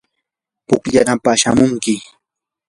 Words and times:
pukllanapaq 0.67 1.35
shamunki. 1.41 1.95